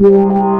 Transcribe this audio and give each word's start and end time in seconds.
Yeah. 0.00 0.59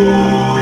Oh. 0.00 0.57